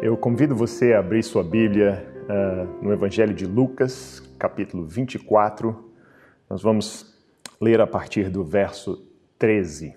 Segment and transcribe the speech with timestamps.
[0.00, 5.92] Eu convido você a abrir sua Bíblia uh, no Evangelho de Lucas, capítulo 24.
[6.48, 7.18] Nós vamos
[7.60, 9.04] ler a partir do verso
[9.40, 9.96] 13.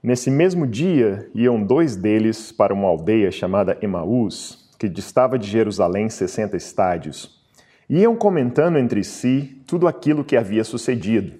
[0.00, 6.08] Nesse mesmo dia, iam dois deles para uma aldeia chamada Emaús, que distava de Jerusalém
[6.08, 7.44] 60 estádios.
[7.90, 11.36] Iam comentando entre si tudo aquilo que havia sucedido.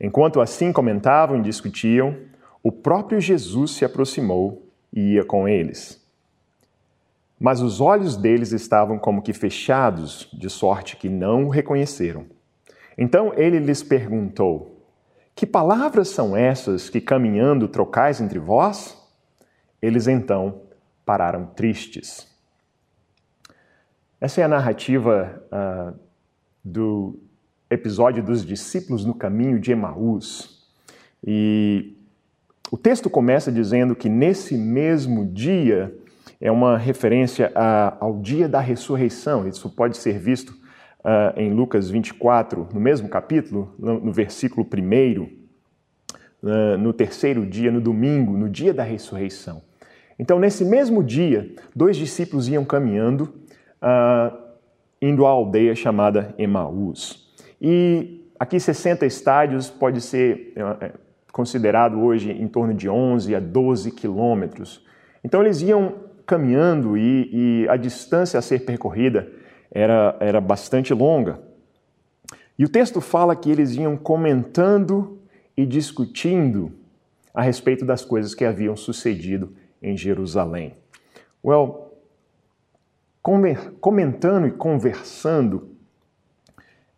[0.00, 2.16] Enquanto assim comentavam e discutiam,
[2.62, 6.01] o próprio Jesus se aproximou e ia com eles.
[7.42, 12.26] Mas os olhos deles estavam como que fechados, de sorte que não o reconheceram.
[12.96, 14.86] Então ele lhes perguntou:
[15.34, 18.96] Que palavras são essas que caminhando trocais entre vós?
[19.82, 20.60] Eles então
[21.04, 22.28] pararam tristes.
[24.20, 25.98] Essa é a narrativa uh,
[26.64, 27.18] do
[27.68, 30.64] episódio dos discípulos no caminho de Emaús.
[31.26, 31.96] E
[32.70, 35.92] o texto começa dizendo que nesse mesmo dia
[36.42, 39.46] é uma referência a, ao dia da ressurreição.
[39.46, 45.22] Isso pode ser visto uh, em Lucas 24, no mesmo capítulo, no, no versículo 1,
[45.22, 49.62] uh, no terceiro dia, no domingo, no dia da ressurreição.
[50.18, 53.32] Então, nesse mesmo dia, dois discípulos iam caminhando,
[53.80, 54.36] uh,
[55.00, 57.32] indo à aldeia chamada Emaús.
[57.60, 60.90] E aqui 60 estádios pode ser é,
[61.30, 64.84] considerado hoje em torno de 11 a 12 quilômetros.
[65.22, 69.30] Então, eles iam caminhando e, e a distância a ser percorrida
[69.70, 71.40] era, era bastante longa.
[72.58, 75.18] E o texto fala que eles iam comentando
[75.56, 76.72] e discutindo
[77.34, 80.74] a respeito das coisas que haviam sucedido em Jerusalém.
[81.44, 81.92] Well,
[83.80, 85.70] comentando e conversando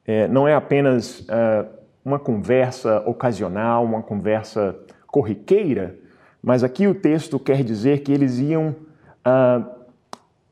[0.07, 1.67] é, não é apenas é,
[2.05, 5.99] uma conversa ocasional, uma conversa corriqueira,
[6.43, 8.77] mas aqui o texto quer dizer que eles iam
[9.27, 9.85] uh,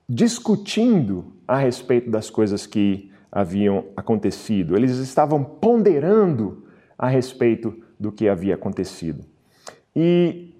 [0.09, 4.77] discutindo a respeito das coisas que haviam acontecido.
[4.77, 6.65] Eles estavam ponderando
[6.99, 9.25] a respeito do que havia acontecido.
[9.95, 10.55] E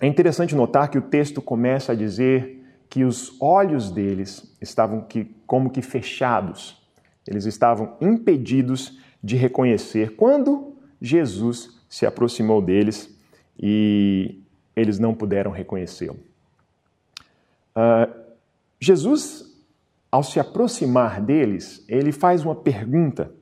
[0.00, 5.24] é interessante notar que o texto começa a dizer que os olhos deles estavam que,
[5.46, 6.82] como que fechados.
[7.26, 13.16] Eles estavam impedidos de reconhecer quando Jesus se aproximou deles
[13.58, 14.42] e
[14.74, 16.29] eles não puderam reconhecê-lo.
[17.76, 18.12] Uh,
[18.78, 19.44] Jesus,
[20.10, 23.32] ao se aproximar deles, ele faz uma pergunta.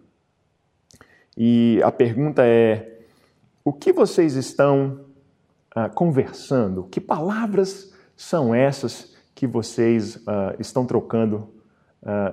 [1.36, 3.00] E a pergunta é:
[3.64, 5.00] o que vocês estão
[5.76, 6.84] uh, conversando?
[6.84, 11.54] Que palavras são essas que vocês uh, estão trocando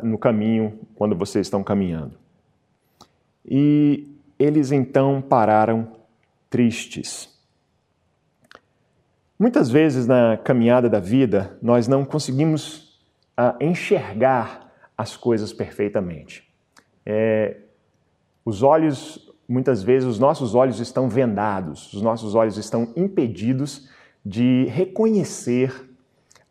[0.03, 2.13] no caminho quando vocês estão caminhando?
[3.43, 4.07] E
[4.37, 5.91] eles então pararam
[6.49, 7.34] tristes.
[9.37, 12.97] Muitas vezes na caminhada da vida nós não conseguimos
[13.37, 16.49] uh, enxergar as coisas perfeitamente.
[17.05, 17.57] É,
[18.45, 23.89] os olhos, muitas vezes, os nossos olhos estão vendados, os nossos olhos estão impedidos
[24.25, 25.89] de reconhecer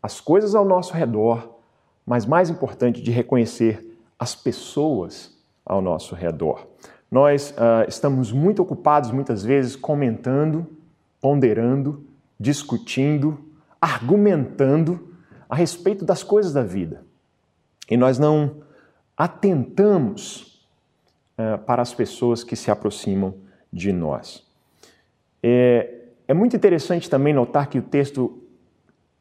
[0.01, 1.57] as coisas ao nosso redor,
[2.05, 5.35] mas mais importante, de reconhecer as pessoas
[5.65, 6.67] ao nosso redor.
[7.09, 10.67] Nós uh, estamos muito ocupados, muitas vezes, comentando,
[11.19, 12.05] ponderando,
[12.39, 13.39] discutindo,
[13.79, 15.15] argumentando
[15.49, 17.03] a respeito das coisas da vida.
[17.89, 18.63] E nós não
[19.15, 20.67] atentamos
[21.37, 23.35] uh, para as pessoas que se aproximam
[23.71, 24.45] de nós.
[25.41, 28.41] É, é muito interessante também notar que o texto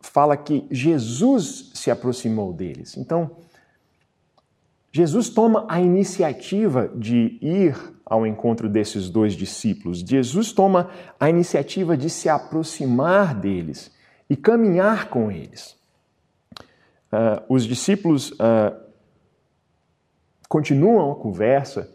[0.01, 2.97] fala que Jesus se aproximou deles.
[2.97, 3.31] Então,
[4.97, 9.99] Jesus toma a iniciativa de ir ao encontro desses dois discípulos.
[9.99, 10.89] Jesus toma
[11.19, 13.91] a iniciativa de se aproximar deles
[14.31, 15.77] e caminhar com eles.
[17.13, 18.81] Uh, os discípulos uh,
[20.49, 21.93] continuam a conversa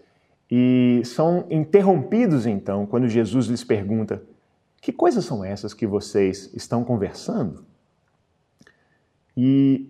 [0.52, 4.22] e são interrompidos então quando Jesus lhes pergunta:
[4.82, 7.64] Que coisas são essas que vocês estão conversando?
[9.38, 9.90] E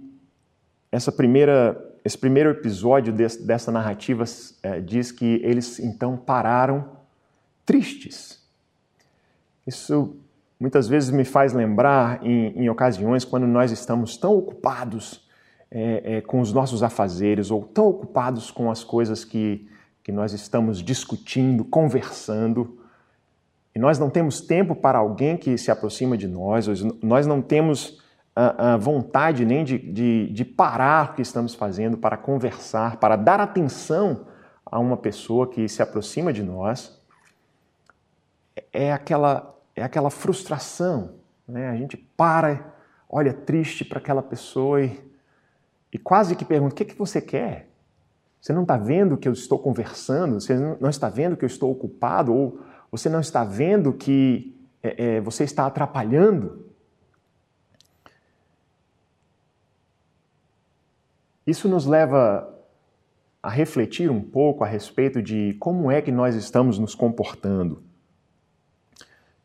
[0.91, 4.23] essa primeira esse primeiro episódio dessa narrativa
[4.63, 6.89] é, diz que eles então pararam
[7.65, 8.41] tristes.
[9.65, 10.15] Isso
[10.59, 15.27] muitas vezes me faz lembrar em, em ocasiões quando nós estamos tão ocupados
[15.71, 19.67] é, é, com os nossos afazeres ou tão ocupados com as coisas que,
[20.03, 22.79] que nós estamos discutindo, conversando,
[23.75, 26.67] e nós não temos tempo para alguém que se aproxima de nós,
[27.01, 28.01] nós não temos
[28.41, 33.17] a, a vontade nem de, de, de parar o que estamos fazendo para conversar, para
[33.17, 34.27] dar atenção
[34.65, 36.97] a uma pessoa que se aproxima de nós,
[38.71, 41.15] é aquela, é aquela frustração.
[41.45, 41.67] Né?
[41.67, 42.75] A gente para
[43.09, 44.97] olha triste para aquela pessoa e,
[45.91, 47.67] e quase que pergunta: o que, que você quer?
[48.39, 50.39] Você não está vendo que eu estou conversando?
[50.39, 52.33] Você não está vendo que eu estou ocupado?
[52.33, 56.68] Ou você não está vendo que é, é, você está atrapalhando?
[61.49, 62.47] Isso nos leva
[63.41, 67.81] a refletir um pouco a respeito de como é que nós estamos nos comportando.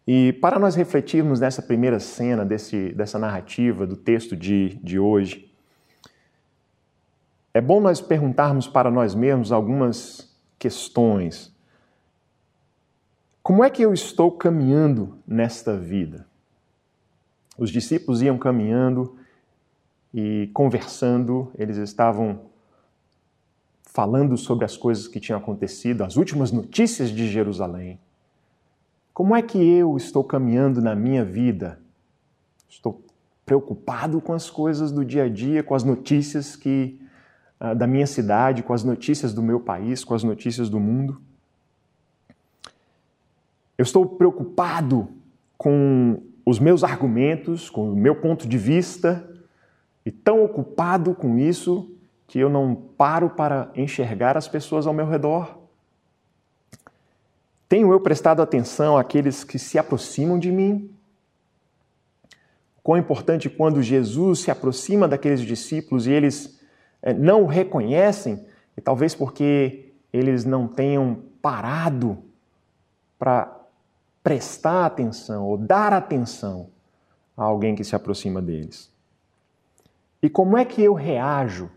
[0.06, 5.50] E para nós refletirmos nessa primeira cena desse, dessa narrativa do texto de, de hoje,
[7.54, 11.56] é bom nós perguntarmos para nós mesmos algumas questões.
[13.42, 16.26] Como é que eu estou caminhando nesta vida?
[17.56, 19.16] Os discípulos iam caminhando
[20.14, 22.43] e conversando, eles estavam
[23.82, 27.99] falando sobre as coisas que tinham acontecido, as últimas notícias de Jerusalém.
[29.12, 31.81] Como é que eu estou caminhando na minha vida?
[32.69, 33.05] Estou
[33.44, 37.00] preocupado com as coisas do dia a dia, com as notícias que
[37.61, 41.20] uh, da minha cidade, com as notícias do meu país, com as notícias do mundo?
[43.76, 45.08] Eu estou preocupado
[45.58, 49.33] com os meus argumentos, com o meu ponto de vista,
[50.04, 51.90] e tão ocupado com isso
[52.26, 55.58] que eu não paro para enxergar as pessoas ao meu redor?
[57.68, 60.90] Tenho eu prestado atenção àqueles que se aproximam de mim?
[62.82, 66.60] Quão importante quando Jesus se aproxima daqueles discípulos e eles
[67.02, 68.44] eh, não o reconhecem,
[68.76, 72.18] e talvez porque eles não tenham parado
[73.18, 73.60] para
[74.22, 76.68] prestar atenção ou dar atenção
[77.36, 78.94] a alguém que se aproxima deles.
[80.25, 81.71] E como é que eu reajo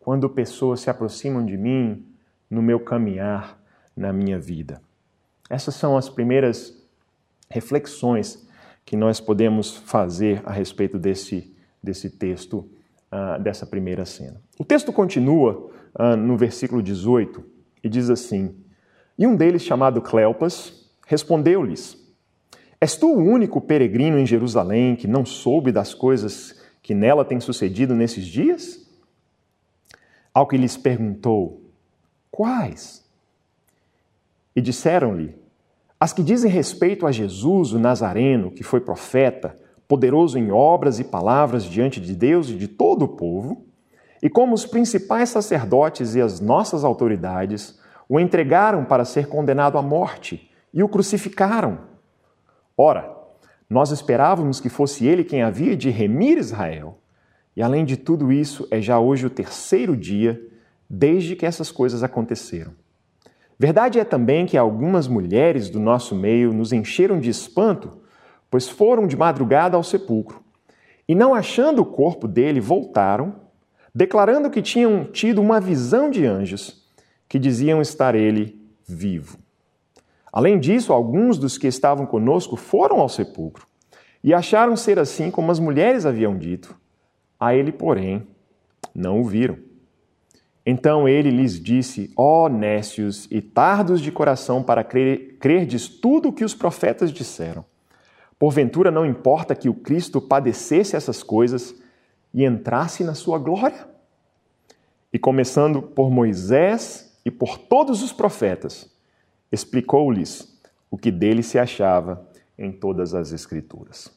[0.00, 2.06] quando pessoas se aproximam de mim
[2.48, 3.62] no meu caminhar
[3.94, 4.80] na minha vida.
[5.50, 6.74] Essas são as primeiras
[7.50, 8.48] reflexões
[8.82, 12.66] que nós podemos fazer a respeito desse, desse texto,
[13.12, 14.40] uh, dessa primeira cena.
[14.58, 15.70] O texto continua
[16.00, 17.44] uh, no versículo 18
[17.84, 18.56] e diz assim:
[19.18, 21.94] E um deles, chamado Cleopas, respondeu-lhes:
[22.80, 26.57] És tu o único peregrino em Jerusalém que não soube das coisas
[26.88, 28.88] que nela têm sucedido nesses dias?
[30.32, 31.60] Ao que lhes perguntou:
[32.30, 33.06] Quais?
[34.56, 35.36] E disseram-lhe:
[36.00, 39.54] As que dizem respeito a Jesus, o Nazareno, que foi profeta,
[39.86, 43.66] poderoso em obras e palavras diante de Deus e de todo o povo,
[44.22, 49.82] e como os principais sacerdotes e as nossas autoridades o entregaram para ser condenado à
[49.82, 51.80] morte e o crucificaram.
[52.74, 53.17] Ora,
[53.68, 56.98] nós esperávamos que fosse ele quem havia de remir Israel.
[57.54, 60.40] E além de tudo isso, é já hoje o terceiro dia
[60.88, 62.72] desde que essas coisas aconteceram.
[63.58, 67.98] Verdade é também que algumas mulheres do nosso meio nos encheram de espanto,
[68.50, 70.42] pois foram de madrugada ao sepulcro
[71.08, 73.34] e, não achando o corpo dele, voltaram,
[73.94, 76.86] declarando que tinham tido uma visão de anjos
[77.28, 79.38] que diziam estar ele vivo.
[80.32, 83.66] Além disso, alguns dos que estavam conosco foram ao sepulcro
[84.22, 86.76] e acharam ser assim como as mulheres haviam dito
[87.38, 88.26] a ele, porém,
[88.94, 89.58] não o viram.
[90.66, 96.28] Então ele lhes disse: Ó oh, nécios e tardos de coração para crer, crerdes tudo
[96.28, 97.64] o que os profetas disseram.
[98.38, 101.74] Porventura não importa que o Cristo padecesse essas coisas
[102.34, 103.88] e entrasse na sua glória?
[105.12, 108.90] E começando por Moisés e por todos os profetas,
[109.50, 110.58] explicou-lhes
[110.90, 112.26] o que dele se achava
[112.58, 114.10] em todas as Escrituras.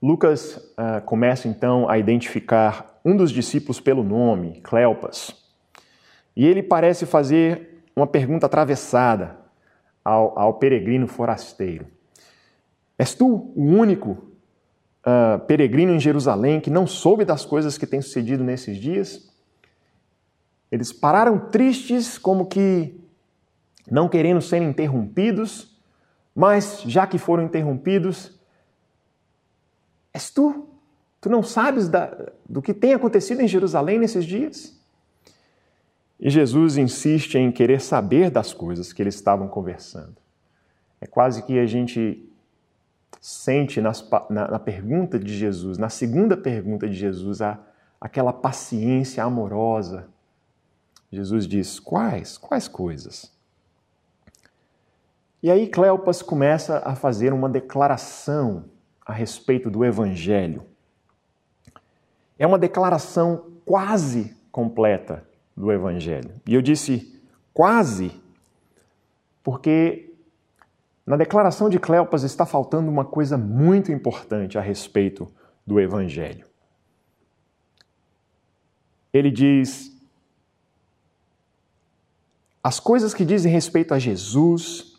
[0.00, 5.32] Lucas uh, começa então a identificar um dos discípulos pelo nome, Cleopas.
[6.36, 9.36] E ele parece fazer uma pergunta atravessada
[10.04, 11.86] ao, ao peregrino forasteiro:
[12.98, 14.10] És tu o único
[15.06, 19.30] uh, peregrino em Jerusalém que não soube das coisas que têm sucedido nesses dias?
[20.70, 23.01] Eles pararam tristes, como que
[23.90, 25.76] não querendo ser interrompidos,
[26.34, 28.40] mas já que foram interrompidos,
[30.12, 30.68] És tu?
[31.20, 34.78] Tu não sabes da, do que tem acontecido em Jerusalém nesses dias?
[36.20, 40.16] E Jesus insiste em querer saber das coisas que eles estavam conversando.
[41.00, 42.28] É quase que a gente
[43.20, 47.58] sente nas, na, na, pergunta de Jesus, na segunda pergunta de Jesus, a,
[48.00, 50.08] aquela paciência amorosa.
[51.10, 52.36] Jesus diz: Quais?
[52.36, 53.32] Quais coisas?
[55.42, 58.66] E aí Cleopas começa a fazer uma declaração
[59.04, 60.64] a respeito do Evangelho.
[62.38, 66.30] É uma declaração quase completa do Evangelho.
[66.46, 67.20] E eu disse
[67.52, 68.12] quase
[69.42, 70.12] porque
[71.04, 75.28] Na declaração de Cleopas está faltando uma coisa muito importante a respeito
[75.66, 76.46] do Evangelho.
[79.12, 79.92] Ele diz:
[82.62, 84.91] as coisas que dizem respeito a Jesus,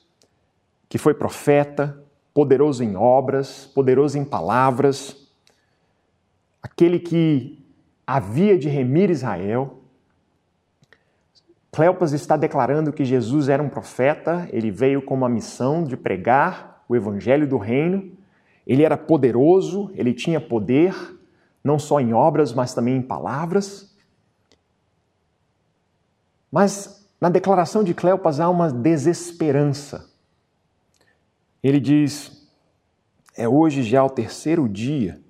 [0.93, 5.27] que foi profeta, poderoso em obras, poderoso em palavras,
[6.61, 7.65] aquele que
[8.05, 9.79] havia de remir Israel.
[11.71, 16.85] Cleopas está declarando que Jesus era um profeta, ele veio com uma missão de pregar
[16.87, 18.15] o evangelho do reino.
[18.67, 20.93] Ele era poderoso, ele tinha poder,
[21.63, 23.97] não só em obras, mas também em palavras.
[26.51, 30.12] Mas na declaração de Cleopas há uma desesperança.
[31.63, 32.45] Ele diz:
[33.35, 35.21] é hoje já o terceiro dia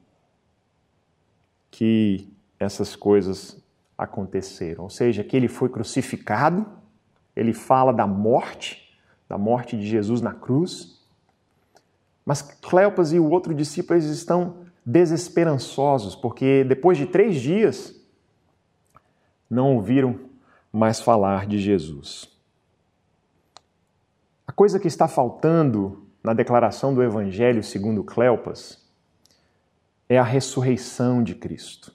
[1.70, 2.28] que
[2.60, 3.62] essas coisas
[3.98, 4.84] aconteceram.
[4.84, 6.66] Ou seja, que ele foi crucificado,
[7.36, 8.98] ele fala da morte,
[9.30, 11.02] da morte de Jesus na cruz.
[12.26, 17.96] Mas Cleopas e o outro discípulo estão desesperançosos, porque depois de três dias
[19.50, 20.20] não ouviram
[20.72, 22.28] mais falar de Jesus.
[24.48, 28.82] A coisa que está faltando na declaração do Evangelho segundo Cleopas
[30.08, 31.94] é a ressurreição de Cristo.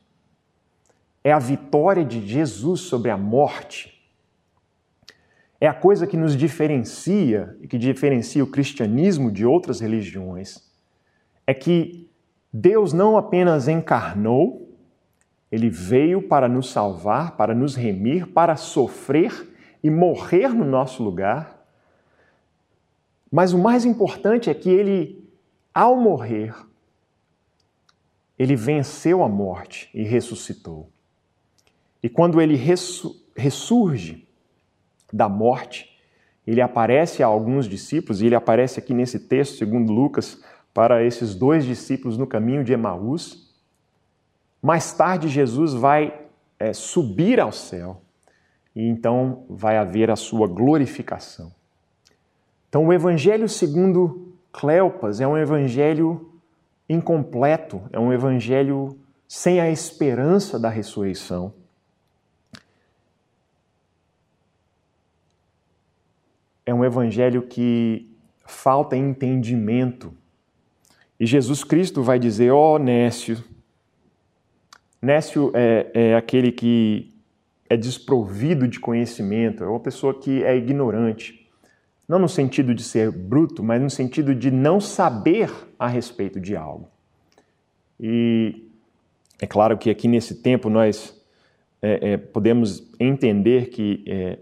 [1.25, 3.95] É a vitória de Jesus sobre a morte.
[5.61, 10.63] É a coisa que nos diferencia e que diferencia o cristianismo de outras religiões.
[11.47, 12.09] É que
[12.53, 14.77] Deus não apenas encarnou,
[15.51, 19.33] ele veio para nos salvar, para nos remir, para sofrer
[19.83, 21.58] e morrer no nosso lugar.
[23.31, 25.29] Mas o mais importante é que ele,
[25.73, 26.55] ao morrer,
[28.39, 30.91] ele venceu a morte e ressuscitou.
[32.03, 32.57] E quando ele
[33.37, 34.27] ressurge
[35.13, 35.99] da morte,
[36.47, 40.43] ele aparece a alguns discípulos, e ele aparece aqui nesse texto, segundo Lucas,
[40.73, 43.53] para esses dois discípulos no caminho de Emaús.
[44.63, 46.27] Mais tarde, Jesus vai
[46.59, 48.01] é, subir ao céu
[48.75, 51.53] e então vai haver a sua glorificação.
[52.69, 56.33] Então, o Evangelho segundo Cleopas é um evangelho
[56.89, 61.53] incompleto, é um evangelho sem a esperança da ressurreição.
[66.65, 68.11] É um evangelho que
[68.47, 70.13] falta entendimento.
[71.21, 73.43] E Jesus Cristo vai dizer: Ó oh, Nécio,
[75.01, 77.15] Nécio é, é aquele que
[77.71, 81.48] é desprovido de conhecimento, é uma pessoa que é ignorante.
[82.09, 86.57] Não no sentido de ser bruto, mas no sentido de não saber a respeito de
[86.57, 86.88] algo.
[88.00, 88.67] E
[89.41, 91.15] é claro que aqui nesse tempo nós
[91.83, 94.38] é, é, podemos entender que é,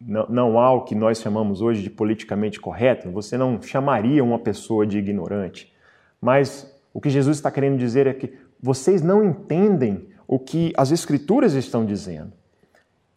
[0.00, 4.38] não, não há o que nós chamamos hoje de politicamente correto, você não chamaria uma
[4.38, 5.72] pessoa de ignorante.
[6.20, 10.92] Mas o que Jesus está querendo dizer é que vocês não entendem o que as
[10.92, 12.32] Escrituras estão dizendo.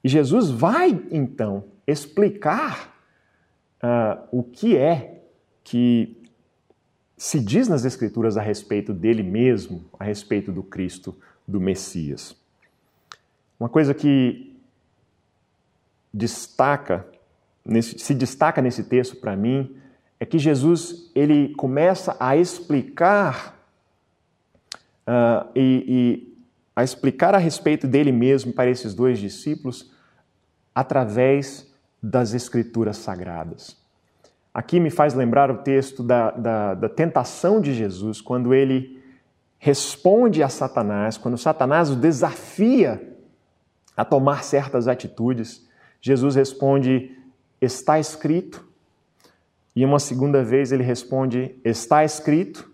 [0.04, 2.96] E Jesus vai, então, explicar
[3.84, 5.24] uh, o que é
[5.64, 6.22] que
[7.18, 11.16] se diz nas Escrituras a respeito dele mesmo, a respeito do Cristo,
[11.48, 12.36] do Messias.
[13.60, 14.56] Uma coisa que
[16.14, 17.08] destaca,
[17.64, 19.78] nesse, se destaca nesse texto para mim,
[20.20, 23.58] é que Jesus ele começa a explicar
[25.08, 26.36] uh, e, e
[26.76, 29.92] a explicar a respeito dele mesmo para esses dois discípulos
[30.74, 31.74] através
[32.06, 33.76] das Escrituras Sagradas.
[34.54, 39.02] Aqui me faz lembrar o texto da, da, da, tentação de Jesus, quando ele
[39.58, 43.16] responde a Satanás, quando Satanás o desafia
[43.98, 45.68] a tomar certas atitudes.
[46.00, 47.12] Jesus responde:
[47.60, 48.64] Está escrito.
[49.76, 52.72] E uma segunda vez ele responde: Está escrito.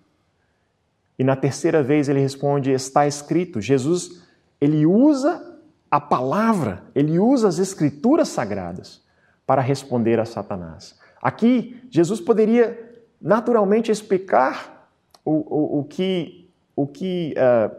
[1.18, 3.62] E na terceira vez ele responde: está escrito.
[3.62, 4.24] Jesus,
[4.60, 5.60] ele usa
[5.90, 9.02] a palavra, ele usa as escrituras sagradas
[9.46, 11.00] para responder a Satanás.
[11.22, 14.90] Aqui, Jesus poderia naturalmente explicar
[15.24, 17.76] o, o, o que, o que uh,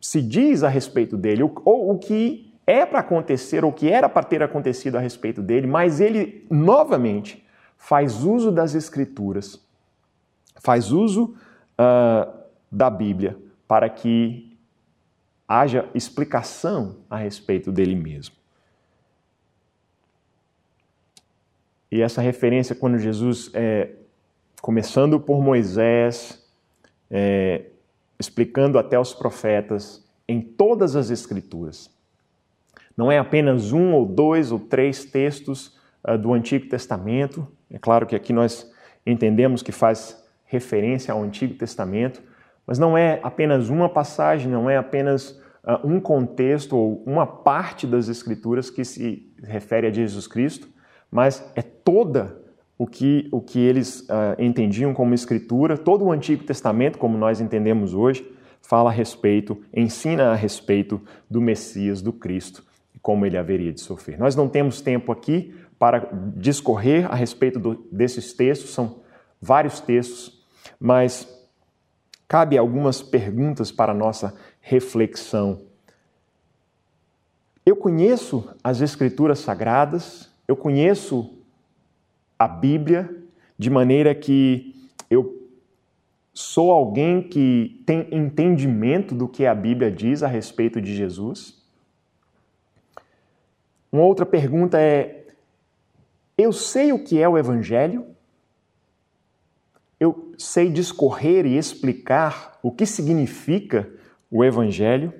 [0.00, 4.08] se diz a respeito dele, ou, o que é para acontecer, ou o que era
[4.08, 9.64] para ter acontecido a respeito dele, mas ele novamente faz uso das Escrituras,
[10.60, 11.36] faz uso
[11.78, 12.32] uh,
[12.70, 13.36] da Bíblia
[13.68, 14.56] para que
[15.46, 18.41] haja explicação a respeito dele mesmo.
[21.92, 23.90] E essa referência, quando Jesus, é,
[24.62, 26.42] começando por Moisés,
[27.10, 27.66] é,
[28.18, 31.90] explicando até os profetas, em todas as Escrituras.
[32.96, 38.06] Não é apenas um ou dois ou três textos uh, do Antigo Testamento, É claro
[38.06, 38.72] que aqui nós
[39.04, 42.22] entendemos que faz referência ao Antigo Testamento,
[42.66, 45.30] mas não é apenas uma passagem, não é apenas
[45.62, 50.71] uh, um contexto ou uma parte das Escrituras que se refere a Jesus Cristo,
[51.12, 52.40] mas é toda
[52.78, 57.38] o que, o que eles uh, entendiam como Escritura, todo o Antigo Testamento, como nós
[57.38, 58.26] entendemos hoje,
[58.62, 61.00] fala a respeito, ensina a respeito
[61.30, 62.64] do Messias, do Cristo,
[62.94, 64.18] e como ele haveria de sofrer.
[64.18, 69.00] Nós não temos tempo aqui para discorrer a respeito do, desses textos, são
[69.40, 70.42] vários textos,
[70.80, 71.28] mas
[72.26, 75.60] cabe algumas perguntas para nossa reflexão.
[77.66, 81.38] Eu conheço as Escrituras Sagradas, eu conheço
[82.38, 83.08] a Bíblia,
[83.58, 84.74] de maneira que
[85.08, 85.48] eu
[86.34, 91.62] sou alguém que tem entendimento do que a Bíblia diz a respeito de Jesus?
[93.90, 95.26] Uma outra pergunta é:
[96.36, 98.06] eu sei o que é o Evangelho,
[99.98, 103.90] eu sei discorrer e explicar o que significa
[104.30, 105.14] o Evangelho.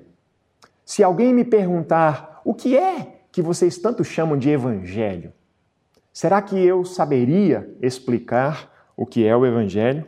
[0.85, 5.33] Se alguém me perguntar o que é que vocês tanto chamam de Evangelho,
[6.13, 10.05] será que eu saberia explicar o que é o Evangelho?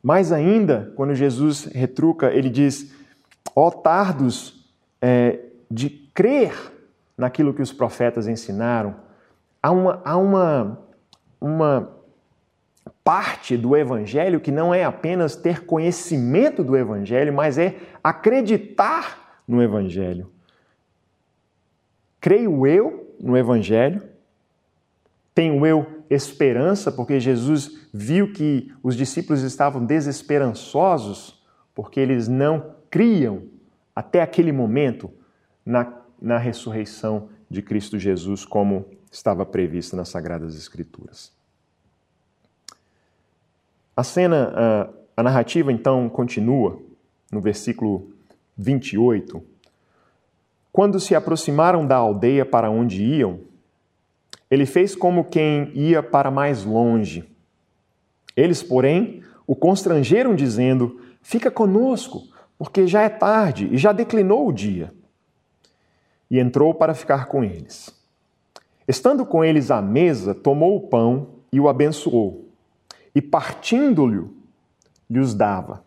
[0.00, 2.94] Mais ainda, quando Jesus retruca, ele diz:
[3.56, 4.70] ó tardos
[5.02, 6.54] é, de crer
[7.18, 8.94] naquilo que os profetas ensinaram,
[9.60, 10.78] há uma, há uma,
[11.40, 11.90] uma
[13.02, 19.60] parte do Evangelho que não é apenas ter conhecimento do Evangelho, mas é acreditar no
[19.60, 20.35] Evangelho.
[22.20, 24.02] Creio eu no Evangelho,
[25.34, 31.42] tenho eu esperança, porque Jesus viu que os discípulos estavam desesperançosos,
[31.74, 33.42] porque eles não criam
[33.94, 35.10] até aquele momento
[35.64, 41.32] na na ressurreição de Cristo Jesus, como estava previsto nas Sagradas Escrituras.
[43.96, 46.80] A cena, a, narrativa então continua
[47.30, 48.12] no versículo
[48.56, 49.42] 28.
[50.76, 53.40] Quando se aproximaram da aldeia para onde iam,
[54.50, 57.24] ele fez como quem ia para mais longe.
[58.36, 62.24] Eles, porém, o constrangeram, dizendo: Fica conosco,
[62.58, 64.92] porque já é tarde e já declinou o dia
[66.30, 67.90] e entrou para ficar com eles.
[68.86, 72.50] Estando com eles à mesa, tomou o pão e o abençoou,
[73.14, 74.26] e partindo-lhe,
[75.08, 75.82] lhes dava.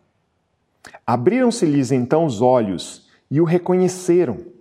[1.06, 4.58] Abriram-se-lhes então os olhos e o reconheceram.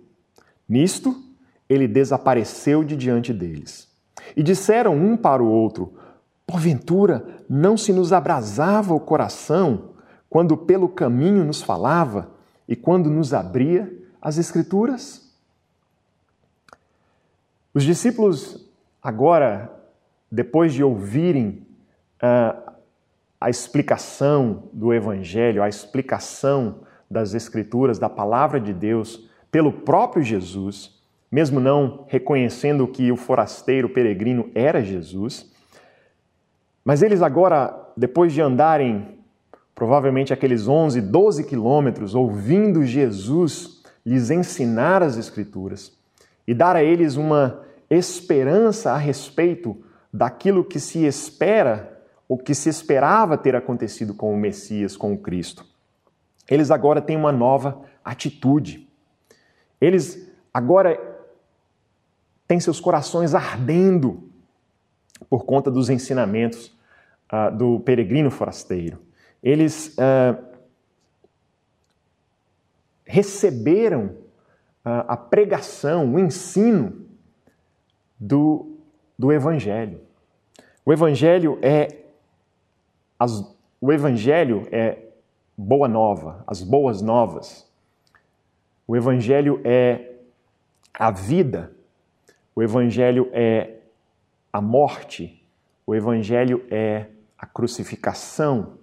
[0.69, 1.19] Nisto,
[1.67, 3.89] ele desapareceu de diante deles.
[4.35, 5.93] E disseram um para o outro:
[6.45, 9.89] Porventura, não se nos abrasava o coração
[10.29, 12.29] quando pelo caminho nos falava
[12.67, 15.27] e quando nos abria as Escrituras?
[17.73, 18.69] Os discípulos,
[19.01, 19.71] agora,
[20.31, 21.65] depois de ouvirem
[22.21, 22.71] uh,
[23.39, 30.99] a explicação do Evangelho, a explicação das Escrituras, da palavra de Deus, pelo próprio Jesus,
[31.31, 35.51] mesmo não reconhecendo que o forasteiro peregrino era Jesus,
[36.83, 39.19] mas eles agora, depois de andarem
[39.75, 45.97] provavelmente aqueles 11, 12 quilômetros, ouvindo Jesus lhes ensinar as Escrituras,
[46.47, 49.77] e dar a eles uma esperança a respeito
[50.11, 55.17] daquilo que se espera, ou que se esperava ter acontecido com o Messias, com o
[55.17, 55.65] Cristo.
[56.49, 58.88] Eles agora têm uma nova atitude.
[59.79, 60.99] Eles agora
[62.47, 64.29] têm seus corações ardendo
[65.29, 66.75] por conta dos ensinamentos
[67.31, 68.99] uh, do peregrino forasteiro.
[69.41, 70.43] Eles uh,
[73.05, 74.15] receberam
[74.83, 77.05] a pregação, o ensino
[78.19, 78.77] do,
[79.17, 80.01] do Evangelho.
[80.85, 82.05] O Evangelho é
[83.19, 84.97] as, o Evangelho é
[85.55, 87.68] boa nova, as boas novas.
[88.89, 90.13] O Evangelho é
[90.91, 91.71] a vida.
[92.55, 93.81] O Evangelho é
[94.51, 95.45] a morte.
[95.85, 97.05] O Evangelho é
[97.37, 98.79] a crucificação,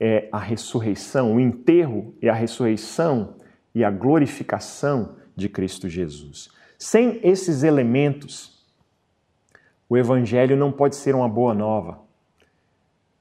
[0.00, 3.34] é a ressurreição, o enterro e a ressurreição
[3.74, 6.48] e a glorificação de Cristo Jesus.
[6.78, 8.66] Sem esses elementos,
[9.90, 12.00] o Evangelho não pode ser uma boa nova.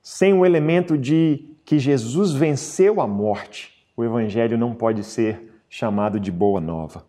[0.01, 6.19] Sem o elemento de que Jesus venceu a morte, o Evangelho não pode ser chamado
[6.19, 7.05] de boa nova.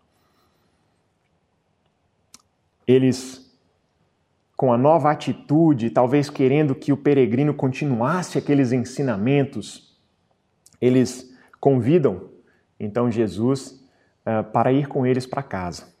[2.87, 3.51] Eles,
[4.57, 9.95] com a nova atitude, talvez querendo que o peregrino continuasse aqueles ensinamentos,
[10.81, 12.29] eles convidam
[12.79, 13.83] então Jesus
[14.25, 15.93] uh, para ir com eles para casa.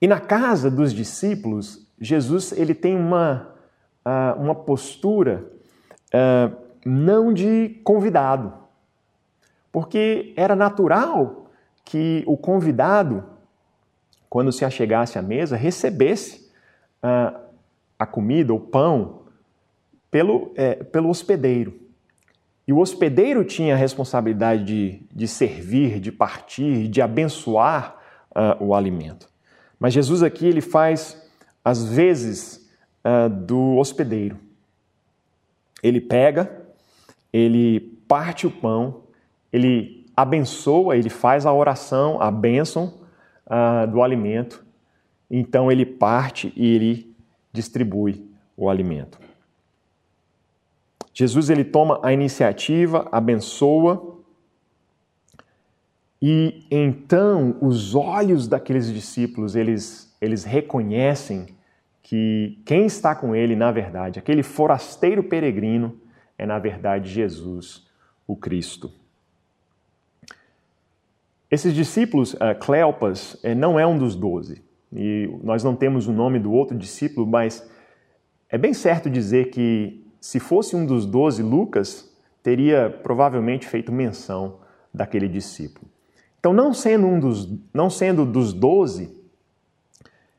[0.00, 3.54] E na casa dos discípulos Jesus ele tem uma,
[4.06, 5.50] uh, uma postura
[6.14, 8.52] uh, não de convidado,
[9.72, 11.50] porque era natural
[11.84, 13.24] que o convidado,
[14.28, 16.50] quando se achegasse à mesa, recebesse
[17.02, 17.38] uh,
[17.98, 19.22] a comida, o pão,
[20.10, 21.80] pelo, é, pelo hospedeiro.
[22.66, 27.96] E o hospedeiro tinha a responsabilidade de, de servir, de partir, de abençoar
[28.30, 29.28] uh, o alimento.
[29.80, 31.26] Mas Jesus aqui ele faz
[31.64, 32.68] as vezes
[33.04, 34.38] uh, do hospedeiro.
[35.82, 36.66] Ele pega,
[37.32, 39.02] ele parte o pão,
[39.52, 42.94] ele abençoa, ele faz a oração, a bênção
[43.46, 44.64] uh, do alimento.
[45.30, 47.16] Então ele parte e ele
[47.52, 49.18] distribui o alimento.
[51.14, 54.18] Jesus ele toma a iniciativa, abençoa,
[56.20, 61.46] e então os olhos daqueles discípulos, eles, eles reconhecem
[62.02, 66.00] que quem está com ele, na verdade, aquele forasteiro peregrino,
[66.36, 67.86] é na verdade Jesus,
[68.26, 68.92] o Cristo.
[71.50, 74.62] Esses discípulos, uh, Cleopas, uh, não é um dos doze.
[74.92, 77.68] E nós não temos o nome do outro discípulo, mas
[78.48, 82.10] é bem certo dizer que se fosse um dos doze, Lucas
[82.42, 84.60] teria provavelmente feito menção
[84.92, 85.86] daquele discípulo.
[86.40, 89.14] Então, não sendo um dos, não sendo dos doze,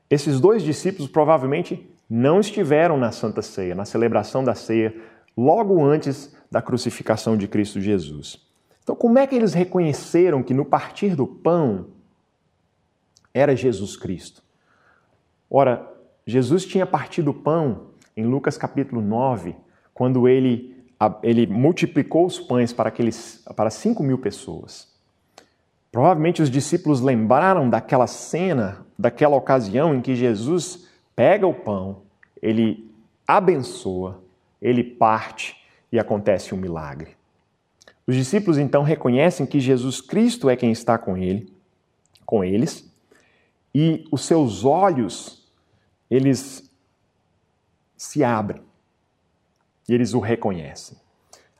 [0.10, 4.96] esses dois discípulos provavelmente não estiveram na Santa Ceia, na celebração da ceia,
[5.38, 8.49] logo antes da crucificação de Cristo Jesus.
[8.84, 11.88] Então, como é que eles reconheceram que no partir do pão
[13.34, 14.42] era Jesus Cristo?
[15.50, 15.88] Ora,
[16.26, 19.56] Jesus tinha partido o pão em Lucas capítulo 9
[19.94, 20.78] quando ele,
[21.24, 24.88] ele multiplicou os pães para, aqueles, para 5 mil pessoas.
[25.92, 32.04] Provavelmente os discípulos lembraram daquela cena, daquela ocasião em que Jesus pega o pão,
[32.42, 32.90] ele
[33.28, 34.22] abençoa,
[34.62, 35.58] ele parte
[35.92, 37.19] e acontece um milagre.
[38.10, 41.54] Os discípulos então reconhecem que Jesus Cristo é quem está com ele,
[42.26, 42.92] com eles,
[43.72, 45.48] e os seus olhos
[46.10, 46.68] eles
[47.96, 48.64] se abrem
[49.88, 50.98] e eles o reconhecem.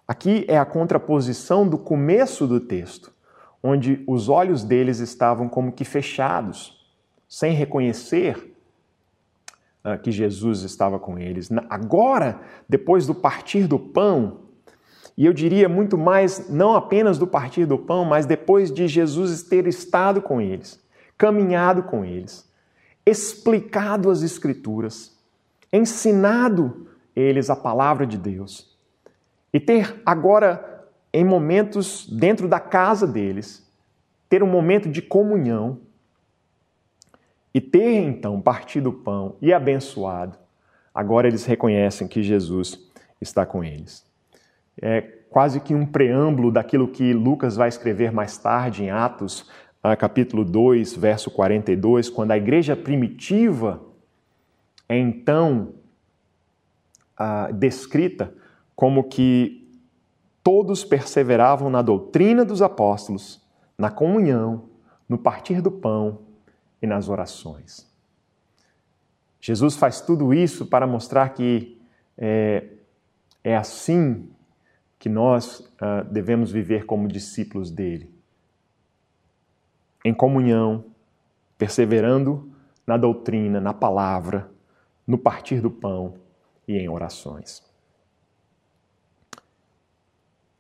[0.08, 3.14] Aqui é a contraposição do começo do texto,
[3.62, 6.84] onde os olhos deles estavam como que fechados,
[7.28, 8.56] sem reconhecer
[9.86, 11.52] uh, que Jesus estava com eles.
[11.70, 14.49] Agora, depois do partir do pão,
[15.20, 19.44] e eu diria muito mais, não apenas do partir do pão, mas depois de Jesus
[19.44, 20.82] ter estado com eles,
[21.18, 22.50] caminhado com eles,
[23.06, 25.14] explicado as Escrituras,
[25.74, 28.74] ensinado eles a palavra de Deus
[29.54, 33.70] e ter agora, em momentos dentro da casa deles,
[34.30, 35.82] ter um momento de comunhão
[37.54, 40.38] e ter então partido o pão e abençoado,
[40.96, 42.80] agora eles reconhecem que Jesus
[43.20, 44.09] está com eles.
[44.82, 49.50] É quase que um preâmbulo daquilo que Lucas vai escrever mais tarde em Atos,
[49.82, 53.82] ah, capítulo 2, verso 42, quando a igreja primitiva
[54.88, 55.74] é então
[57.16, 58.34] ah, descrita
[58.76, 59.70] como que
[60.44, 63.42] todos perseveravam na doutrina dos apóstolos,
[63.78, 64.64] na comunhão,
[65.08, 66.20] no partir do pão
[66.82, 67.88] e nas orações.
[69.40, 71.80] Jesus faz tudo isso para mostrar que
[72.18, 72.66] é,
[73.44, 74.30] é assim
[75.00, 78.14] que nós ah, devemos viver como discípulos dele.
[80.04, 80.86] Em comunhão,
[81.58, 82.52] perseverando
[82.86, 84.52] na doutrina, na palavra,
[85.08, 86.16] no partir do pão
[86.68, 87.64] e em orações.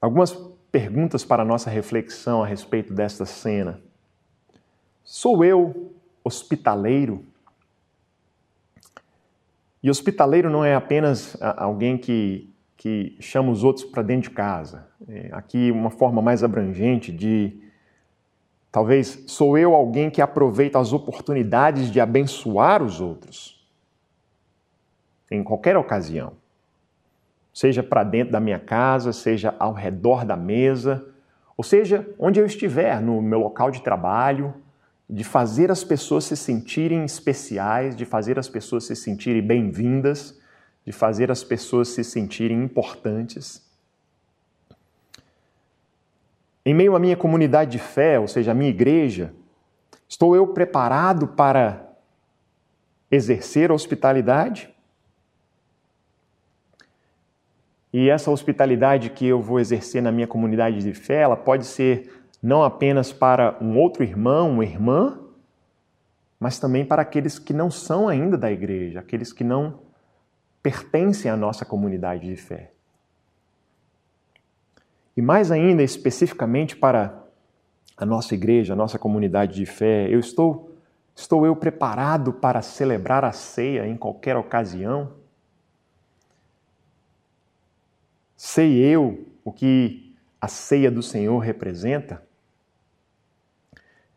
[0.01, 0.31] Algumas
[0.71, 3.81] perguntas para nossa reflexão a respeito desta cena.
[5.03, 7.25] Sou eu hospitaleiro?
[9.81, 12.49] E hospitaleiro não é apenas alguém que,
[12.79, 14.87] que chama os outros para dentro de casa.
[15.05, 17.61] É aqui, uma forma mais abrangente de.
[18.71, 23.67] Talvez sou eu alguém que aproveita as oportunidades de abençoar os outros
[25.29, 26.33] em qualquer ocasião.
[27.53, 31.05] Seja para dentro da minha casa, seja ao redor da mesa,
[31.57, 34.53] ou seja, onde eu estiver, no meu local de trabalho,
[35.09, 40.38] de fazer as pessoas se sentirem especiais, de fazer as pessoas se sentirem bem-vindas,
[40.89, 43.63] de fazer as pessoas se sentirem importantes.
[46.65, 49.31] Em meio à minha comunidade de fé, ou seja, a minha igreja,
[50.07, 51.95] estou eu preparado para
[53.11, 54.73] exercer a hospitalidade?
[57.93, 62.19] E essa hospitalidade que eu vou exercer na minha comunidade de fé, ela pode ser
[62.41, 65.19] não apenas para um outro irmão, uma irmã,
[66.39, 69.87] mas também para aqueles que não são ainda da igreja, aqueles que não
[70.61, 72.71] pertencem à nossa comunidade de fé.
[75.15, 77.23] E mais ainda, especificamente para
[77.97, 80.69] a nossa igreja, a nossa comunidade de fé, eu estou
[81.15, 85.11] estou eu preparado para celebrar a ceia em qualquer ocasião?
[88.37, 92.23] Sei eu o que a ceia do Senhor representa?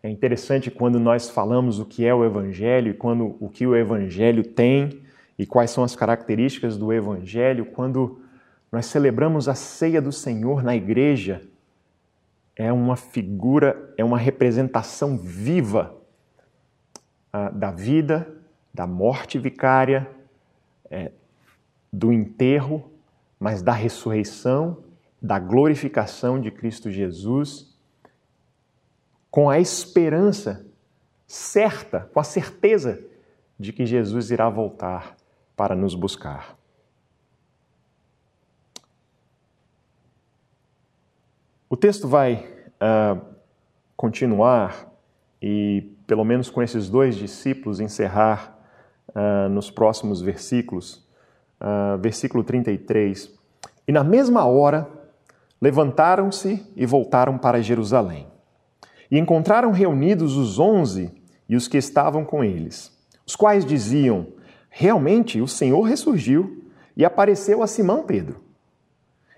[0.01, 3.75] É interessante quando nós falamos o que é o evangelho e quando o que o
[3.75, 5.03] evangelho tem
[5.39, 8.21] e quais são as características do evangelho, quando
[8.71, 11.43] nós celebramos a ceia do Senhor na igreja,
[12.57, 15.95] é uma figura, é uma representação viva
[17.35, 18.35] uh, da vida,
[18.73, 20.09] da morte vicária,
[20.91, 21.13] é,
[21.93, 22.91] do enterro,
[23.39, 24.79] mas da ressurreição,
[25.21, 27.77] da glorificação de Cristo Jesus,
[29.31, 30.67] com a esperança
[31.27, 33.03] certa, com a certeza
[33.59, 35.17] de que Jesus irá voltar
[35.63, 36.59] para nos buscar.
[41.71, 42.45] O texto vai
[42.83, 43.25] uh,
[43.97, 44.93] continuar
[45.41, 48.59] e, pelo menos com esses dois discípulos, encerrar
[49.11, 51.09] uh, nos próximos versículos.
[51.61, 53.33] Uh, versículo 33.
[53.87, 54.91] E na mesma hora
[55.61, 58.27] levantaram-se e voltaram para Jerusalém.
[59.09, 61.13] E encontraram reunidos os onze
[61.49, 62.93] e os que estavam com eles,
[63.25, 64.42] os quais diziam:
[64.75, 66.65] Realmente o Senhor ressurgiu
[66.97, 68.41] e apareceu a Simão Pedro.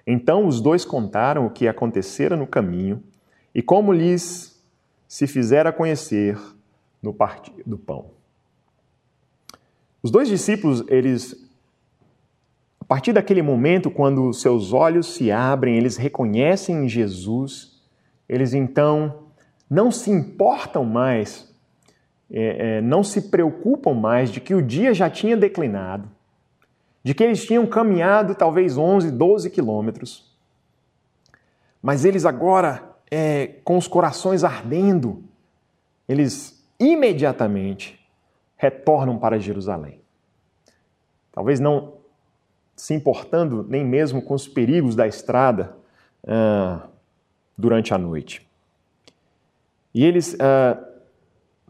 [0.07, 3.03] Então os dois contaram o que acontecera no caminho
[3.53, 4.63] e como lhes
[5.09, 6.39] se fizera conhecer
[7.03, 8.13] no partir do pão.
[10.01, 11.45] Os dois discípulos, eles
[12.81, 17.83] a partir daquele momento, quando seus olhos se abrem, eles reconhecem Jesus,
[18.29, 19.25] eles então
[19.69, 21.53] não se importam mais,
[22.31, 26.09] é, é, não se preocupam mais de que o dia já tinha declinado,
[27.03, 30.35] de que eles tinham caminhado talvez 11, 12 quilômetros.
[31.83, 35.23] Mas eles agora, é, com os corações ardendo,
[36.09, 38.01] eles imediatamente
[38.57, 40.01] retornam para Jerusalém.
[41.31, 41.95] Talvez não
[42.77, 45.77] se importando nem mesmo com os perigos da estrada
[46.25, 46.89] uh,
[47.57, 48.49] durante a noite.
[49.95, 50.94] E eles uh,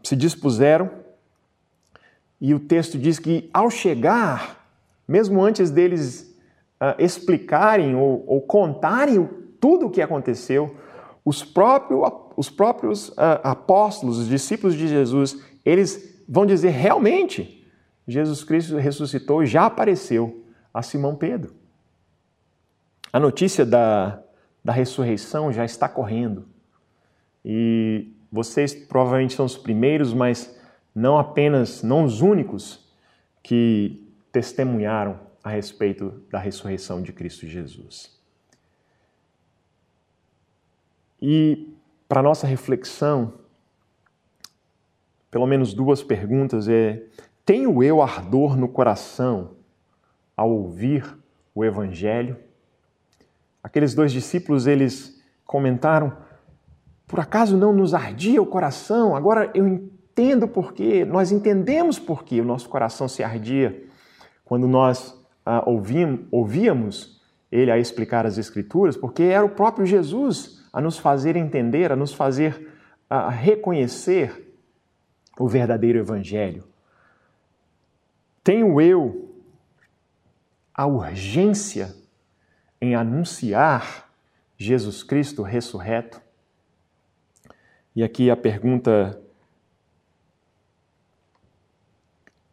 [0.07, 0.89] se dispuseram,
[2.39, 4.65] e o texto diz que ao chegar
[5.07, 6.35] mesmo antes deles
[6.81, 9.27] uh, explicarem ou, ou, contarem
[9.59, 10.75] tudo o que aconteceu,
[11.23, 12.03] os, próprio,
[12.35, 17.65] os próprios uh, apóstolos, os discípulos de Jesus, eles vão dizer realmente
[18.07, 21.53] Jesus Cristo ressuscitou e já apareceu a Simão Pedro.
[23.11, 24.21] A notícia da,
[24.63, 26.45] da ressurreição já está correndo.
[27.43, 30.59] E vocês provavelmente são os primeiros, mas
[30.93, 32.85] não apenas, não os únicos
[33.43, 38.15] que testemunharam a respeito da ressurreição de Cristo Jesus.
[41.21, 41.73] E
[42.07, 43.33] para nossa reflexão,
[45.29, 47.03] pelo menos duas perguntas é:
[47.45, 49.51] tenho eu ardor no coração
[50.35, 51.17] ao ouvir
[51.53, 52.37] o evangelho?
[53.61, 56.15] Aqueles dois discípulos, eles comentaram:
[57.07, 59.15] por acaso não nos ardia o coração?
[59.15, 63.83] Agora eu entendo por quê, nós entendemos por que o nosso coração se ardia
[64.43, 65.63] quando nós ah,
[66.31, 71.91] ouvíamos ele a explicar as Escrituras, porque era o próprio Jesus a nos fazer entender,
[71.91, 72.73] a nos fazer
[73.09, 74.55] a reconhecer
[75.39, 76.63] o verdadeiro Evangelho.
[78.43, 79.35] Tenho eu
[80.73, 81.95] a urgência
[82.81, 84.09] em anunciar
[84.57, 86.21] Jesus Cristo ressurreto?
[87.95, 89.21] E aqui a pergunta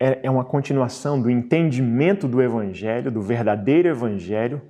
[0.05, 4.61] É, é uma continuação do entendimento do Evangelho, do verdadeiro Evangelho,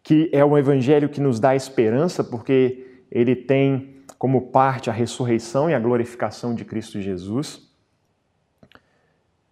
[0.00, 5.68] que é um Evangelho que nos dá esperança, porque ele tem como parte a ressurreição
[5.68, 7.68] e a glorificação de Cristo Jesus.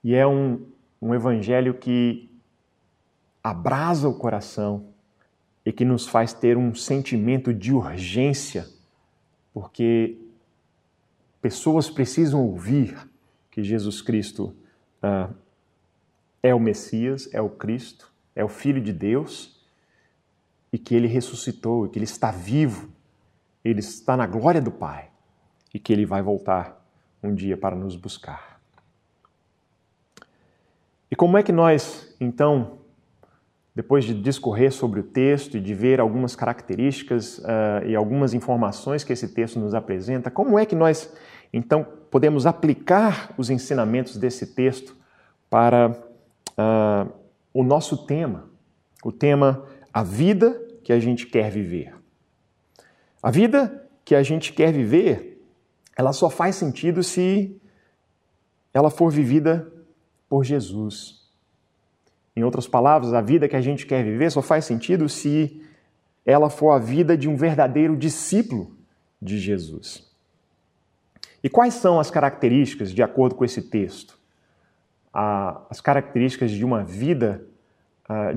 [0.05, 0.65] E é um,
[1.03, 2.31] um Evangelho que
[3.43, 4.87] abrasa o coração
[5.67, 8.69] e que nos faz ter um sentimento de urgência,
[9.53, 10.17] porque
[11.41, 13.09] pessoas precisam ouvir
[13.51, 14.55] que Jesus Cristo
[15.03, 15.31] ah,
[16.43, 19.59] é o Messias, é o Cristo, é o Filho de Deus
[20.73, 22.91] e que ele ressuscitou, e que ele está vivo,
[23.65, 25.11] ele está na glória do Pai
[25.73, 26.85] e que ele vai voltar
[27.23, 28.61] um dia para nos buscar.
[31.11, 32.78] E como é que nós, então,
[33.79, 39.05] depois de discorrer sobre o texto e de ver algumas características uh, e algumas informações
[39.05, 41.15] que esse texto nos apresenta, como é que nós,
[41.53, 44.97] então, podemos aplicar os ensinamentos desse texto
[45.49, 47.13] para uh,
[47.55, 48.51] o nosso tema,
[49.05, 49.65] o tema
[49.95, 51.95] a vida que a gente quer viver.
[53.23, 55.41] A vida que a gente quer viver,
[55.97, 57.57] ela só faz sentido se
[58.75, 59.73] ela for vivida
[60.29, 61.18] por Jesus.
[62.39, 65.61] Em outras palavras, a vida que a gente quer viver só faz sentido se
[66.25, 68.77] ela for a vida de um verdadeiro discípulo
[69.21, 70.09] de Jesus.
[71.43, 74.17] E quais são as características, de acordo com esse texto?
[75.13, 77.45] As características de uma vida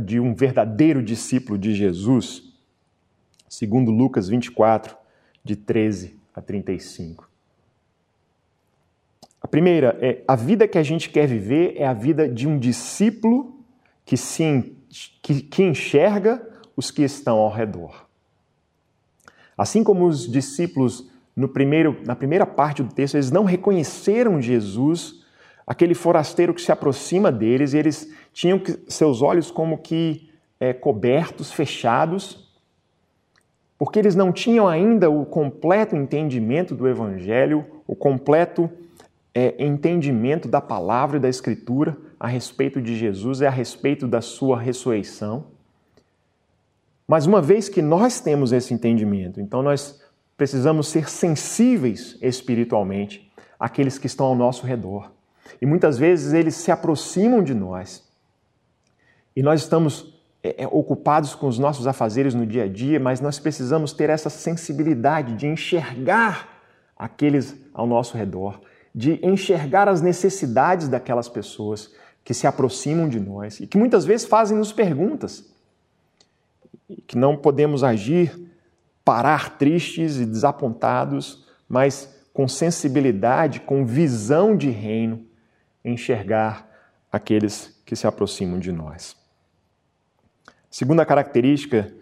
[0.03, 2.51] de um verdadeiro discípulo de Jesus,
[3.47, 4.97] segundo Lucas 24,
[5.43, 7.29] de 13 a 35.
[9.39, 12.57] A primeira é a vida que a gente quer viver é a vida de um
[12.57, 13.60] discípulo
[14.11, 14.75] que, se,
[15.21, 16.45] que, que enxerga
[16.75, 18.07] os que estão ao redor.
[19.57, 25.23] Assim como os discípulos no primeiro, na primeira parte do texto, eles não reconheceram Jesus,
[25.65, 30.73] aquele forasteiro que se aproxima deles, e eles tinham que, seus olhos como que é,
[30.73, 32.51] cobertos, fechados,
[33.79, 38.69] porque eles não tinham ainda o completo entendimento do Evangelho, o completo
[39.33, 44.21] é, entendimento da palavra e da Escritura a respeito de Jesus e a respeito da
[44.21, 45.45] sua ressurreição.
[47.07, 49.99] Mas uma vez que nós temos esse entendimento, então nós
[50.37, 55.11] precisamos ser sensíveis espiritualmente àqueles que estão ao nosso redor.
[55.59, 58.07] E muitas vezes eles se aproximam de nós.
[59.35, 63.19] E nós estamos é, é, ocupados com os nossos afazeres no dia a dia, mas
[63.19, 66.61] nós precisamos ter essa sensibilidade de enxergar
[66.95, 68.61] aqueles ao nosso redor,
[68.93, 74.27] de enxergar as necessidades daquelas pessoas que se aproximam de nós e que muitas vezes
[74.27, 75.49] fazem-nos perguntas.
[77.07, 78.51] Que não podemos agir,
[79.03, 85.25] parar tristes e desapontados, mas com sensibilidade, com visão de reino,
[85.83, 86.69] enxergar
[87.11, 89.15] aqueles que se aproximam de nós.
[90.69, 91.93] Segunda característica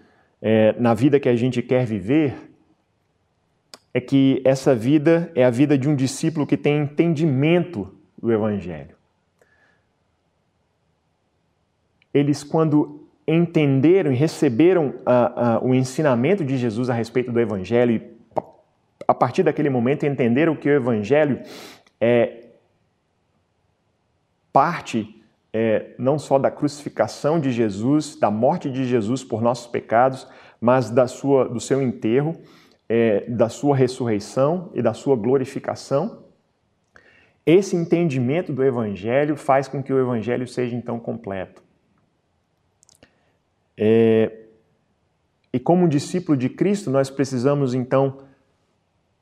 [0.42, 2.50] é, na vida que a gente quer viver
[3.94, 8.99] é que essa vida é a vida de um discípulo que tem entendimento do Evangelho.
[12.14, 17.92] Eles, quando entenderam e receberam a, a, o ensinamento de Jesus a respeito do Evangelho,
[17.92, 18.42] e
[19.08, 21.42] a partir daquele momento entenderam que o Evangelho
[22.00, 22.46] é
[24.52, 30.28] parte é, não só da crucificação de Jesus, da morte de Jesus por nossos pecados,
[30.60, 32.36] mas da sua, do seu enterro
[32.90, 36.24] é, da sua ressurreição e da sua glorificação.
[37.46, 41.64] Esse entendimento do Evangelho faz com que o Evangelho seja então completo.
[43.82, 44.30] É,
[45.54, 48.18] e como discípulo de Cristo, nós precisamos então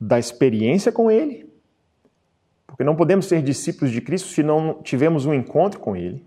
[0.00, 1.48] da experiência com Ele,
[2.66, 6.24] porque não podemos ser discípulos de Cristo se não tivermos um encontro com Ele.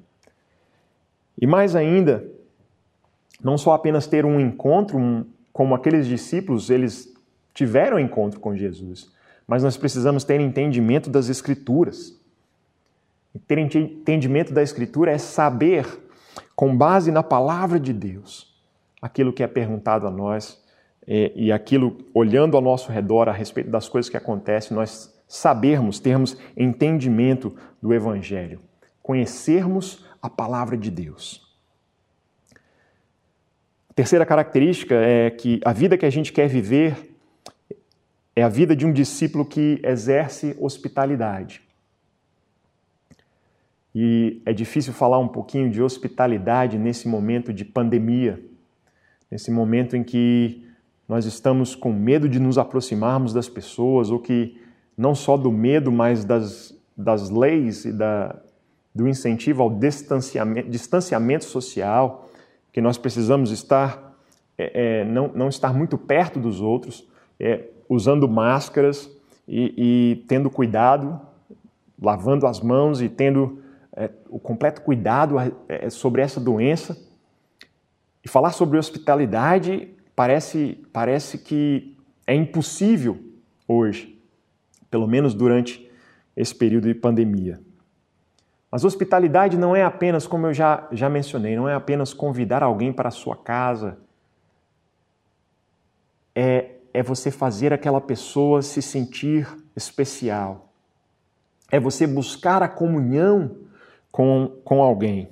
[1.39, 2.25] E mais ainda,
[3.43, 7.13] não só apenas ter um encontro, um, como aqueles discípulos, eles
[7.53, 9.11] tiveram encontro com Jesus,
[9.45, 12.17] mas nós precisamos ter entendimento das Escrituras.
[13.45, 15.85] ter entendimento da Escritura é saber,
[16.61, 18.55] com base na palavra de Deus,
[19.01, 20.63] aquilo que é perguntado a nós
[21.07, 26.37] e aquilo, olhando ao nosso redor a respeito das coisas que acontecem, nós sabermos, termos
[26.55, 28.59] entendimento do Evangelho,
[29.01, 31.51] conhecermos a palavra de Deus.
[33.89, 37.17] A terceira característica é que a vida que a gente quer viver
[38.35, 41.63] é a vida de um discípulo que exerce hospitalidade.
[43.93, 48.41] E é difícil falar um pouquinho de hospitalidade nesse momento de pandemia,
[49.29, 50.65] nesse momento em que
[51.07, 54.57] nós estamos com medo de nos aproximarmos das pessoas, ou que
[54.97, 58.39] não só do medo, mas das, das leis e da,
[58.95, 62.29] do incentivo ao distanciamento, distanciamento social,
[62.71, 64.15] que nós precisamos estar,
[64.57, 67.05] é, é, não, não estar muito perto dos outros.
[67.37, 69.11] É, usando máscaras
[69.45, 71.19] e, e tendo cuidado,
[72.01, 73.60] lavando as mãos e tendo
[74.03, 75.35] é, o completo cuidado
[75.67, 76.97] é, sobre essa doença.
[78.23, 81.97] E falar sobre hospitalidade parece, parece que
[82.27, 83.19] é impossível
[83.67, 84.19] hoje,
[84.89, 85.89] pelo menos durante
[86.35, 87.59] esse período de pandemia.
[88.71, 92.93] Mas hospitalidade não é apenas, como eu já, já mencionei, não é apenas convidar alguém
[92.93, 93.97] para a sua casa.
[96.33, 100.73] É é você fazer aquela pessoa se sentir especial.
[101.71, 103.57] É você buscar a comunhão
[104.11, 105.29] com, com alguém.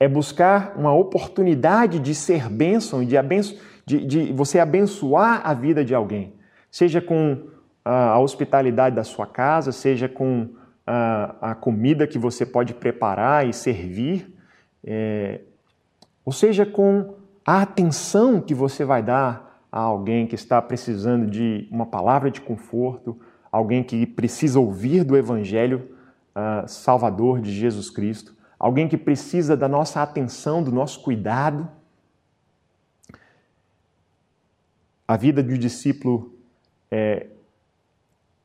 [0.00, 5.54] É buscar uma oportunidade de ser bênção e de, abenço, de, de você abençoar a
[5.54, 6.34] vida de alguém.
[6.70, 7.48] Seja com
[7.84, 10.48] a hospitalidade da sua casa, seja com
[10.86, 14.34] a, a comida que você pode preparar e servir,
[14.82, 15.40] é,
[16.24, 17.14] ou seja com
[17.46, 22.40] a atenção que você vai dar a alguém que está precisando de uma palavra de
[22.40, 23.18] conforto,
[23.52, 25.93] alguém que precisa ouvir do Evangelho
[26.34, 31.68] uh, Salvador de Jesus Cristo, alguém que precisa da nossa atenção, do nosso cuidado.
[35.06, 36.34] A vida de um discípulo
[36.90, 37.26] é,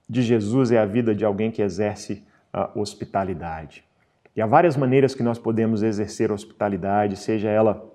[0.08, 3.84] de Jesus é a vida de alguém que exerce a hospitalidade.
[4.36, 7.90] E há várias maneiras que nós podemos exercer hospitalidade, seja ela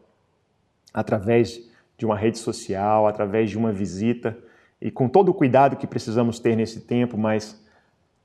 [0.93, 1.61] através
[1.97, 4.37] de uma rede social, através de uma visita,
[4.81, 7.63] e com todo o cuidado que precisamos ter nesse tempo, mas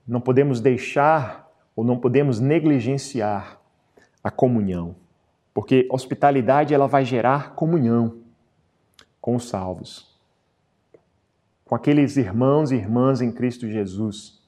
[0.06, 1.49] não podemos deixar
[1.80, 3.58] ou não podemos negligenciar
[4.22, 4.94] a comunhão,
[5.54, 8.18] porque hospitalidade ela vai gerar comunhão
[9.18, 10.14] com os salvos,
[11.64, 14.42] com aqueles irmãos e irmãs em Cristo Jesus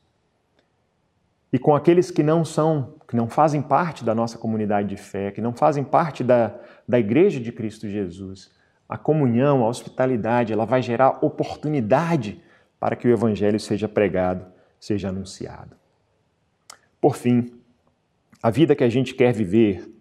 [1.51, 5.31] e com aqueles que não são, que não fazem parte da nossa comunidade de fé,
[5.31, 6.55] que não fazem parte da,
[6.87, 8.51] da igreja de Cristo Jesus.
[8.87, 12.43] A comunhão, a hospitalidade, ela vai gerar oportunidade
[12.79, 14.45] para que o evangelho seja pregado,
[14.79, 15.82] seja anunciado.
[17.03, 17.51] Por fim,
[18.41, 19.93] a vida que a gente quer viver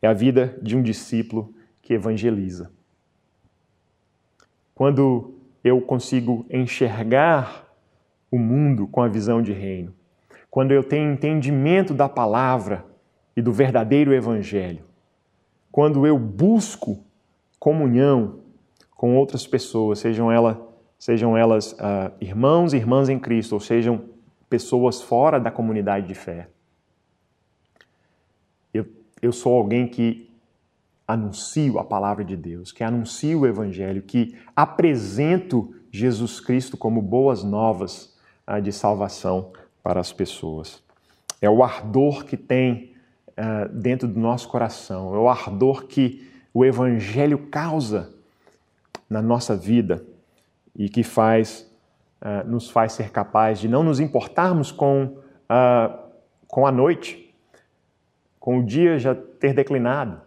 [0.00, 2.72] é a vida de um discípulo que evangeliza.
[4.74, 7.70] Quando eu consigo enxergar
[8.30, 9.94] o mundo com a visão de reino,
[10.50, 12.86] quando eu tenho entendimento da palavra
[13.36, 14.82] e do verdadeiro evangelho,
[15.70, 17.04] quando eu busco
[17.58, 18.40] comunhão
[18.96, 24.08] com outras pessoas, sejam, ela, sejam elas uh, irmãos e irmãs em Cristo, ou sejam
[24.50, 26.48] pessoas fora da comunidade de fé.
[28.74, 28.84] Eu,
[29.22, 30.28] eu sou alguém que
[31.06, 37.42] anuncio a palavra de Deus, que anuncio o Evangelho, que apresento Jesus Cristo como boas
[37.42, 40.82] novas uh, de salvação para as pessoas.
[41.40, 42.92] É o ardor que tem
[43.28, 48.12] uh, dentro do nosso coração, é o ardor que o Evangelho causa
[49.08, 50.04] na nossa vida
[50.76, 51.69] e que faz,
[52.22, 55.98] uh, nos faz ser capaz de não nos importarmos com, uh,
[56.46, 57.34] com a noite,
[58.38, 60.20] com o dia já ter declinado,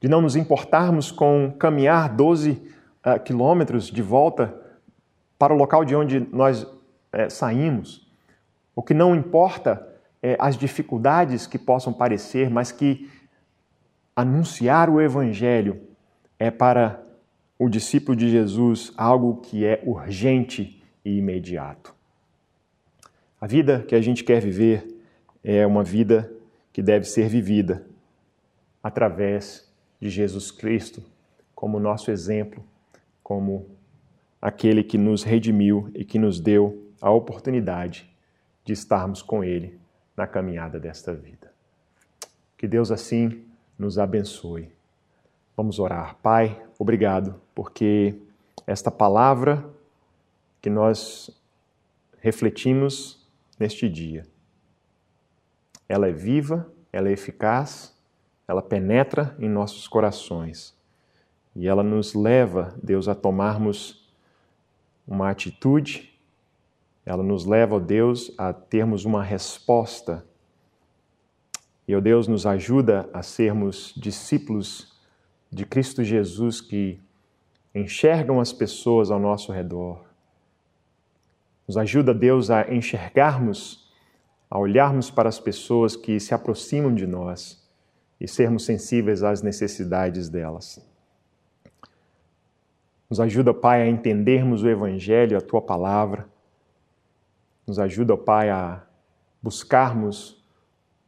[0.00, 2.74] de não nos importarmos com caminhar 12
[3.24, 4.54] quilômetros de volta
[5.38, 6.66] para o local de onde nós
[7.12, 8.06] eh, saímos.
[8.74, 9.86] O que não importa
[10.22, 13.10] é as dificuldades que possam parecer, mas que
[14.14, 15.80] anunciar o Evangelho
[16.38, 17.02] é para
[17.58, 20.75] o discípulo de Jesus algo que é urgente
[21.06, 21.94] e imediato.
[23.40, 24.84] A vida que a gente quer viver
[25.44, 26.32] é uma vida
[26.72, 27.86] que deve ser vivida
[28.82, 31.00] através de Jesus Cristo
[31.54, 32.62] como nosso exemplo,
[33.22, 33.66] como
[34.42, 38.10] aquele que nos redimiu e que nos deu a oportunidade
[38.64, 39.78] de estarmos com Ele
[40.16, 41.52] na caminhada desta vida.
[42.58, 43.44] Que Deus assim
[43.78, 44.72] nos abençoe.
[45.56, 46.16] Vamos orar.
[46.16, 48.16] Pai, obrigado, porque
[48.66, 49.75] esta palavra
[50.66, 51.30] que nós
[52.18, 53.24] refletimos
[53.56, 54.26] neste dia,
[55.88, 57.96] ela é viva, ela é eficaz,
[58.48, 60.76] ela penetra em nossos corações
[61.54, 64.12] e ela nos leva, Deus, a tomarmos
[65.06, 66.12] uma atitude
[67.04, 70.26] ela nos leva, ó Deus, a termos uma resposta.
[71.86, 74.92] E, ó Deus, nos ajuda a sermos discípulos
[75.48, 76.98] de Cristo Jesus que
[77.72, 80.05] enxergam as pessoas ao nosso redor.
[81.66, 83.92] Nos ajuda, Deus, a enxergarmos,
[84.50, 87.64] a olharmos para as pessoas que se aproximam de nós
[88.20, 90.80] e sermos sensíveis às necessidades delas.
[93.10, 96.28] Nos ajuda, Pai, a entendermos o Evangelho, a Tua palavra
[97.66, 98.86] nos ajuda, Pai, a
[99.42, 100.40] buscarmos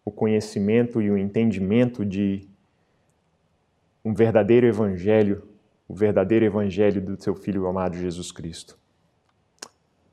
[0.04, 2.48] o conhecimento e o entendimento de
[4.04, 5.46] um verdadeiro evangelho,
[5.86, 8.76] o verdadeiro evangelho do teu filho amado Jesus Cristo.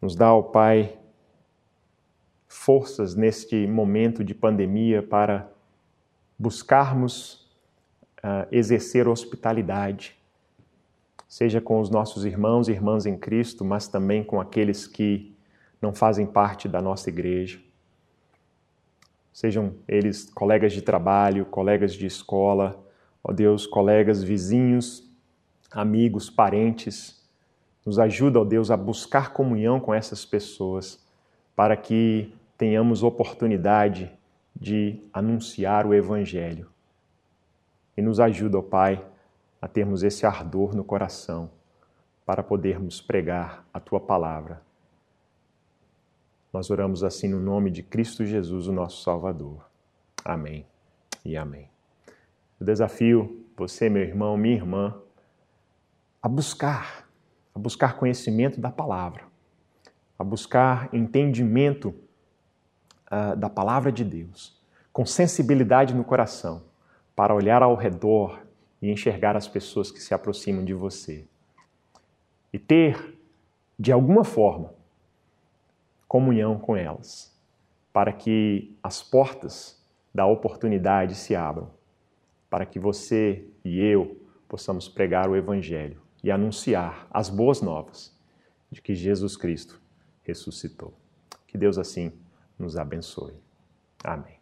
[0.01, 0.97] Nos dá, ó Pai,
[2.47, 5.51] forças neste momento de pandemia para
[6.37, 7.45] buscarmos
[8.23, 10.15] uh, exercer hospitalidade,
[11.27, 15.35] seja com os nossos irmãos e irmãs em Cristo, mas também com aqueles que
[15.81, 17.59] não fazem parte da nossa igreja.
[19.31, 22.81] Sejam eles colegas de trabalho, colegas de escola,
[23.23, 25.11] ó Deus, colegas, vizinhos,
[25.69, 27.24] amigos, parentes.
[27.85, 30.99] Nos ajuda, ó Deus, a buscar comunhão com essas pessoas,
[31.55, 34.11] para que tenhamos oportunidade
[34.55, 36.69] de anunciar o Evangelho.
[37.95, 39.05] E nos ajuda, ó Pai,
[39.61, 41.49] a termos esse ardor no coração
[42.25, 44.61] para podermos pregar a Tua palavra
[46.51, 49.69] Nós oramos assim no nome de Cristo Jesus, o nosso Salvador.
[50.23, 50.65] Amém
[51.23, 51.69] e amém.
[52.59, 54.95] Eu desafio você, meu irmão, minha irmã,
[56.21, 57.04] a buscar,
[57.55, 59.23] a buscar conhecimento da palavra,
[60.19, 61.95] a buscar entendimento
[63.09, 66.63] uh, da palavra de Deus, com sensibilidade no coração,
[67.15, 68.45] para olhar ao redor
[68.81, 71.25] e enxergar as pessoas que se aproximam de você.
[72.51, 73.17] E ter,
[73.79, 74.73] de alguma forma,
[76.09, 77.33] comunhão com elas,
[77.93, 79.81] para que as portas
[80.13, 81.69] da oportunidade se abram,
[82.49, 88.11] para que você e eu possamos pregar o Evangelho e anunciar as boas novas
[88.71, 89.79] de que Jesus Cristo
[90.23, 90.99] ressuscitou.
[91.45, 92.11] Que Deus assim
[92.57, 93.35] nos abençoe.
[94.03, 94.34] Amém.